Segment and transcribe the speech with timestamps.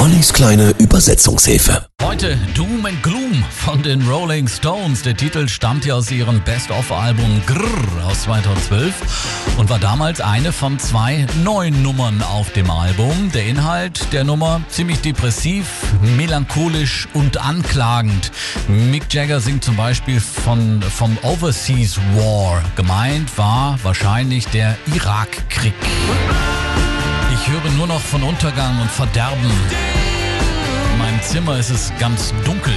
[0.00, 1.86] Ollis kleine Übersetzungshilfe.
[2.02, 5.02] Heute Doom and Gloom von den Rolling Stones.
[5.02, 8.94] Der Titel stammt ja aus ihrem Best-of-Album Grrr aus 2012
[9.58, 13.30] und war damals eine von zwei neuen Nummern auf dem Album.
[13.34, 15.66] Der Inhalt der Nummer ziemlich depressiv,
[16.16, 18.32] melancholisch und anklagend.
[18.68, 22.62] Mick Jagger singt zum Beispiel von, vom Overseas War.
[22.74, 25.74] Gemeint war wahrscheinlich der Irakkrieg.
[27.90, 29.50] Noch von Untergang und Verderben.
[30.92, 32.72] In meinem Zimmer ist es ganz dunkel.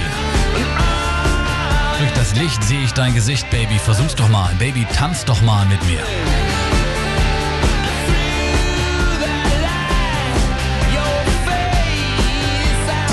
[2.00, 3.78] Durch das Licht sehe ich dein Gesicht, Baby.
[3.78, 4.52] Versuch's doch mal.
[4.58, 6.00] Baby, tanz doch mal mit mir.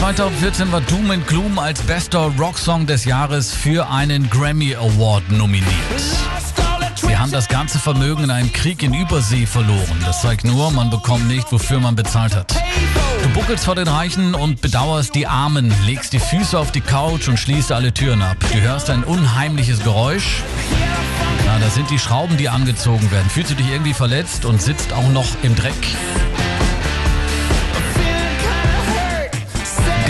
[0.02, 6.01] ...2014 war Doom and Gloom als bester Rocksong des Jahres für einen Grammy Award nominiert.
[7.22, 10.02] Haben das ganze Vermögen in einem Krieg in Übersee verloren.
[10.04, 12.52] Das zeigt nur, man bekommt nicht, wofür man bezahlt hat.
[13.22, 17.28] Du buckelst vor den Reichen und bedauerst die Armen, legst die Füße auf die Couch
[17.28, 18.38] und schließt alle Türen ab.
[18.52, 20.42] Du hörst ein unheimliches Geräusch.
[21.46, 23.30] Na, das sind die Schrauben, die angezogen werden.
[23.30, 25.76] Fühlst du dich irgendwie verletzt und sitzt auch noch im Dreck?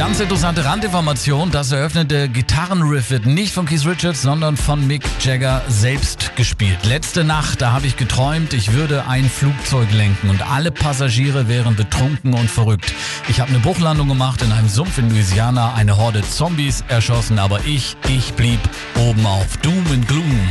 [0.01, 5.61] Ganz interessante Randinformation, das eröffnete Gitarrenriff wird nicht von Keith Richards, sondern von Mick Jagger
[5.67, 6.79] selbst gespielt.
[6.85, 11.75] Letzte Nacht, da habe ich geträumt, ich würde ein Flugzeug lenken und alle Passagiere wären
[11.75, 12.95] betrunken und verrückt.
[13.27, 17.59] Ich habe eine Bruchlandung gemacht in einem Sumpf in Louisiana, eine Horde Zombies erschossen, aber
[17.67, 18.59] ich, ich blieb
[18.97, 19.55] oben auf.
[19.57, 20.49] Doom and Gloom.